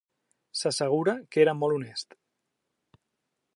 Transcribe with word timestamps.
S'assegura 0.61 1.13
que 1.35 1.43
era 1.45 1.55
molt 1.63 1.77
honest. 1.77 2.19